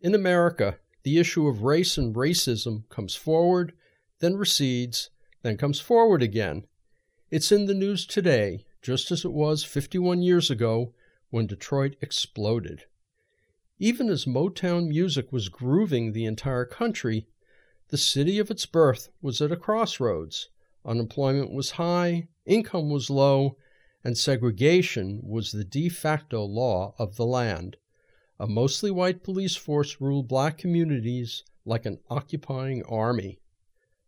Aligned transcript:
In 0.00 0.14
America, 0.14 0.78
the 1.02 1.18
issue 1.18 1.48
of 1.48 1.64
race 1.64 1.98
and 1.98 2.14
racism 2.14 2.88
comes 2.88 3.16
forward, 3.16 3.72
then 4.20 4.36
recedes, 4.36 5.10
then 5.42 5.56
comes 5.56 5.80
forward 5.80 6.22
again. 6.22 6.66
It's 7.30 7.50
in 7.50 7.66
the 7.66 7.74
news 7.74 8.06
today, 8.06 8.64
just 8.80 9.10
as 9.10 9.24
it 9.24 9.32
was 9.32 9.64
51 9.64 10.22
years 10.22 10.50
ago 10.50 10.94
when 11.30 11.48
Detroit 11.48 11.96
exploded. 12.00 12.84
Even 13.80 14.08
as 14.08 14.24
Motown 14.24 14.88
music 14.88 15.32
was 15.32 15.48
grooving 15.48 16.12
the 16.12 16.26
entire 16.26 16.64
country, 16.64 17.26
the 17.88 17.98
city 17.98 18.38
of 18.38 18.50
its 18.50 18.66
birth 18.66 19.08
was 19.20 19.40
at 19.40 19.50
a 19.50 19.56
crossroads. 19.56 20.48
Unemployment 20.84 21.52
was 21.52 21.72
high, 21.72 22.28
income 22.46 22.88
was 22.88 23.10
low, 23.10 23.56
and 24.04 24.16
segregation 24.16 25.20
was 25.24 25.50
the 25.50 25.64
de 25.64 25.88
facto 25.88 26.44
law 26.44 26.94
of 26.98 27.16
the 27.16 27.26
land. 27.26 27.76
A 28.40 28.46
mostly 28.46 28.92
white 28.92 29.24
police 29.24 29.56
force 29.56 30.00
ruled 30.00 30.28
black 30.28 30.58
communities 30.58 31.42
like 31.64 31.84
an 31.84 31.98
occupying 32.08 32.84
army. 32.84 33.40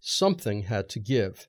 Something 0.00 0.62
had 0.62 0.88
to 0.90 0.98
give. 0.98 1.46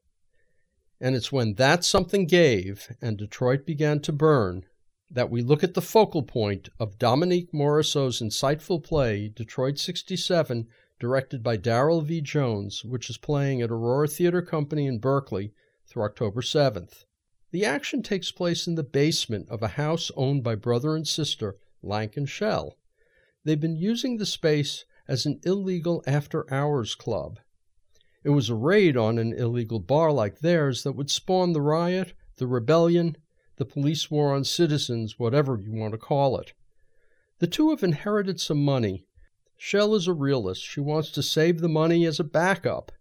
And 1.01 1.15
it's 1.15 1.31
when 1.31 1.55
that 1.55 1.83
something 1.83 2.27
gave 2.27 2.95
and 3.01 3.17
Detroit 3.17 3.65
began 3.65 3.99
to 4.01 4.11
burn 4.11 4.65
that 5.09 5.31
we 5.31 5.41
look 5.41 5.63
at 5.63 5.73
the 5.73 5.81
focal 5.81 6.21
point 6.21 6.69
of 6.79 6.99
Dominique 6.99 7.51
Morisseau's 7.51 8.21
insightful 8.21 8.83
play, 8.83 9.27
Detroit 9.27 9.79
67, 9.79 10.67
directed 10.99 11.41
by 11.41 11.57
Darrell 11.57 12.01
V. 12.01 12.21
Jones, 12.21 12.85
which 12.85 13.09
is 13.09 13.17
playing 13.17 13.61
at 13.61 13.71
Aurora 13.71 14.07
Theater 14.07 14.41
Company 14.43 14.85
in 14.85 14.99
Berkeley 14.99 15.51
through 15.87 16.03
October 16.03 16.41
7th. 16.41 17.05
The 17.49 17.65
action 17.65 18.03
takes 18.03 18.31
place 18.31 18.67
in 18.67 18.75
the 18.75 18.83
basement 18.83 19.49
of 19.49 19.63
a 19.63 19.69
house 19.69 20.11
owned 20.15 20.43
by 20.43 20.55
brother 20.55 20.95
and 20.95 21.07
sister 21.07 21.57
Lank 21.87 22.17
and 22.17 22.27
Chelle. 22.27 22.77
They've 23.43 23.59
been 23.59 23.77
using 23.77 24.17
the 24.17 24.25
space 24.25 24.85
as 25.07 25.25
an 25.25 25.39
illegal 25.43 26.03
after 26.05 26.51
hours 26.53 26.95
club. 26.95 27.39
It 28.23 28.31
was 28.31 28.49
a 28.49 28.55
raid 28.55 28.97
on 28.97 29.17
an 29.17 29.31
illegal 29.33 29.79
bar 29.79 30.11
like 30.11 30.39
theirs 30.39 30.83
that 30.83 30.91
would 30.91 31.09
spawn 31.09 31.53
the 31.53 31.61
riot, 31.61 32.13
the 32.35 32.45
rebellion, 32.45 33.15
the 33.55 33.65
police 33.65 34.11
war 34.11 34.33
on 34.35 34.43
citizens, 34.43 35.17
whatever 35.17 35.57
you 35.57 35.71
want 35.71 35.93
to 35.93 35.97
call 35.97 36.37
it. 36.37 36.53
The 37.39 37.47
two 37.47 37.69
have 37.69 37.83
inherited 37.83 38.39
some 38.39 38.63
money. 38.63 39.05
Chelle 39.57 39.95
is 39.95 40.07
a 40.07 40.13
realist. 40.13 40.61
She 40.61 40.79
wants 40.79 41.09
to 41.11 41.23
save 41.23 41.61
the 41.61 41.69
money 41.69 42.05
as 42.05 42.19
a 42.19 42.23
backup. 42.23 42.91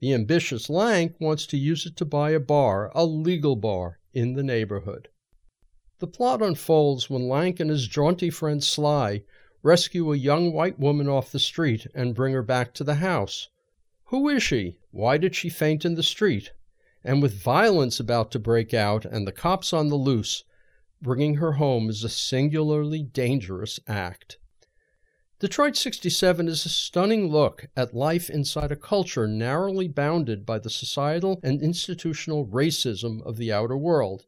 The 0.00 0.14
ambitious 0.14 0.68
Lank 0.68 1.16
wants 1.20 1.46
to 1.46 1.56
use 1.56 1.86
it 1.86 1.96
to 1.96 2.04
buy 2.04 2.30
a 2.30 2.40
bar, 2.40 2.90
a 2.94 3.04
legal 3.04 3.56
bar, 3.56 4.00
in 4.12 4.34
the 4.34 4.42
neighborhood. 4.42 5.08
The 5.98 6.06
plot 6.06 6.42
unfolds 6.42 7.08
when 7.08 7.28
Lank 7.28 7.60
and 7.60 7.70
his 7.70 7.86
jaunty 7.86 8.30
friend 8.30 8.62
Sly 8.62 9.22
rescue 9.62 10.12
a 10.12 10.16
young 10.16 10.52
white 10.52 10.78
woman 10.78 11.08
off 11.08 11.32
the 11.32 11.38
street 11.38 11.86
and 11.94 12.14
bring 12.14 12.34
her 12.34 12.42
back 12.42 12.74
to 12.74 12.84
the 12.84 12.96
house. 12.96 13.48
Who 14.06 14.28
is 14.28 14.42
she? 14.42 14.78
Why 14.90 15.18
did 15.18 15.34
she 15.34 15.48
faint 15.48 15.84
in 15.84 15.94
the 15.94 16.02
street? 16.02 16.52
and 17.04 17.20
with 17.20 17.34
violence 17.34 18.00
about 18.00 18.30
to 18.30 18.38
break 18.38 18.72
out 18.72 19.04
and 19.04 19.26
the 19.26 19.32
cops 19.32 19.72
on 19.72 19.88
the 19.88 19.94
loose, 19.94 20.44
bringing 21.02 21.34
her 21.34 21.52
home 21.52 21.90
is 21.90 22.02
a 22.02 22.08
singularly 22.08 23.02
dangerous 23.02 23.78
act. 23.86 24.38
Detroit 25.38 25.76
67 25.76 26.48
is 26.48 26.64
a 26.64 26.70
stunning 26.70 27.28
look 27.28 27.66
at 27.76 27.94
life 27.94 28.30
inside 28.30 28.72
a 28.72 28.76
culture 28.76 29.26
narrowly 29.26 29.86
bounded 29.86 30.46
by 30.46 30.58
the 30.58 30.70
societal 30.70 31.38
and 31.42 31.60
institutional 31.60 32.46
racism 32.46 33.20
of 33.26 33.36
the 33.36 33.52
outer 33.52 33.76
world. 33.76 34.24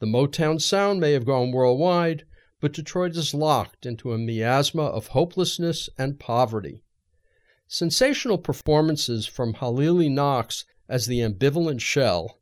The 0.00 0.06
Motown 0.06 0.58
sound 0.58 0.98
may 0.98 1.12
have 1.12 1.26
gone 1.26 1.52
worldwide, 1.52 2.24
but 2.58 2.72
Detroit 2.72 3.14
is 3.16 3.34
locked 3.34 3.84
into 3.84 4.14
a 4.14 4.18
miasma 4.18 4.84
of 4.84 5.08
hopelessness 5.08 5.90
and 5.98 6.18
poverty. 6.18 6.82
Sensational 7.68 8.38
performances 8.38 9.26
from 9.26 9.52
Halili 9.52 10.10
Knox 10.10 10.64
as 10.88 11.04
the 11.04 11.20
ambivalent 11.20 11.80
Chelle 11.80 12.38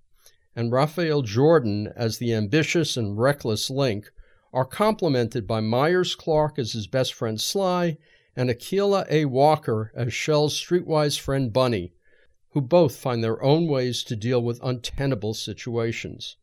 and 0.55 0.71
Raphael 0.71 1.23
Jordan 1.23 1.93
as 1.97 2.19
the 2.19 2.33
ambitious 2.33 2.97
and 2.97 3.19
reckless 3.19 3.71
Link 3.71 4.13
are 4.53 4.65
complemented 4.65 5.45
by 5.45 5.61
Myers 5.61 6.15
Clark 6.15 6.61
as 6.61 6.75
his 6.75 6.87
best 6.87 7.13
friend 7.13 7.41
Sly 7.41 7.99
and 8.37 8.51
Akilah 8.51 9.05
A. 9.11 9.25
Walker 9.25 9.91
as 9.97 10.15
Chelle's 10.15 10.55
streetwise 10.55 11.19
friend 11.19 11.53
Bunny, 11.53 11.93
who 12.51 12.61
both 12.61 12.95
find 12.95 13.25
their 13.25 13.43
own 13.43 13.67
ways 13.67 14.05
to 14.05 14.15
deal 14.15 14.41
with 14.41 14.63
untenable 14.63 15.35
situations. 15.35 16.37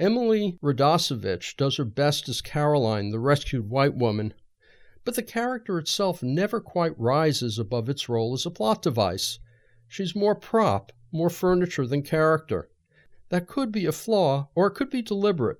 Emily 0.00 0.58
Radosevich 0.62 1.58
does 1.58 1.76
her 1.76 1.84
best 1.84 2.26
as 2.30 2.40
Caroline, 2.40 3.10
the 3.10 3.18
rescued 3.18 3.68
white 3.68 3.94
woman, 3.94 4.32
but 5.04 5.14
the 5.14 5.22
character 5.22 5.78
itself 5.78 6.22
never 6.22 6.58
quite 6.58 6.98
rises 6.98 7.58
above 7.58 7.90
its 7.90 8.08
role 8.08 8.32
as 8.32 8.46
a 8.46 8.50
plot 8.50 8.80
device. 8.80 9.38
She's 9.86 10.16
more 10.16 10.34
prop 10.34 10.90
more 11.12 11.28
furniture 11.28 11.86
than 11.86 12.02
character. 12.02 12.70
That 13.28 13.46
could 13.46 13.70
be 13.70 13.84
a 13.84 13.92
flaw, 13.92 14.48
or 14.54 14.68
it 14.68 14.74
could 14.74 14.88
be 14.88 15.02
deliberate. 15.02 15.58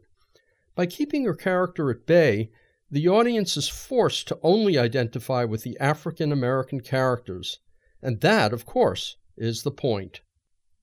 By 0.75 0.87
keeping 0.87 1.25
her 1.25 1.35
character 1.35 1.91
at 1.91 2.07
bay, 2.07 2.51
the 2.91 3.09
audience 3.09 3.57
is 3.59 3.69
forced 3.69 4.27
to 4.29 4.39
only 4.43 4.79
identify 4.79 5.45
with 5.45 5.65
the 5.65 5.79
African 5.79 6.33
American 6.33 6.81
characters, 6.81 7.59
and 8.01 8.21
that, 8.23 8.55
of 8.55 8.65
course, 8.65 9.17
is 9.37 9.65
the 9.65 9.71
point. 9.71 10.23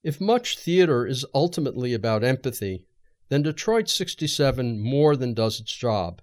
If 0.04 0.20
much 0.20 0.56
theater 0.58 1.06
is 1.06 1.26
ultimately 1.34 1.92
about 1.92 2.22
empathy, 2.22 2.86
then 3.28 3.42
Detroit 3.42 3.88
67 3.88 4.80
more 4.80 5.16
than 5.16 5.34
does 5.34 5.60
its 5.60 5.74
job. 5.74 6.22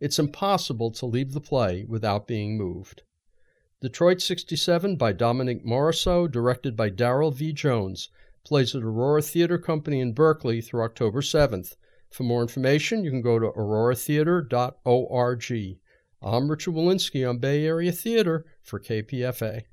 It's 0.00 0.18
impossible 0.18 0.90
to 0.92 1.06
leave 1.06 1.32
the 1.32 1.40
play 1.40 1.84
without 1.88 2.26
being 2.26 2.58
moved. 2.58 3.02
Detroit 3.80 4.22
67 4.22 4.96
by 4.96 5.12
Dominique 5.12 5.64
Morisseau, 5.64 6.30
directed 6.30 6.76
by 6.76 6.88
Darrell 6.88 7.30
V. 7.30 7.52
Jones, 7.52 8.08
plays 8.44 8.74
at 8.74 8.82
Aurora 8.82 9.22
Theater 9.22 9.58
Company 9.58 10.00
in 10.00 10.12
Berkeley 10.12 10.60
through 10.60 10.82
October 10.82 11.20
7th. 11.20 11.76
For 12.10 12.22
more 12.22 12.42
information, 12.42 13.04
you 13.04 13.10
can 13.10 13.22
go 13.22 13.38
to 13.38 13.50
auroratheater.org. 13.50 15.78
I'm 16.22 16.50
Richard 16.50 16.74
Wolinsky 16.74 17.28
on 17.28 17.38
Bay 17.38 17.66
Area 17.66 17.92
Theater 17.92 18.46
for 18.62 18.80
KPFA. 18.80 19.64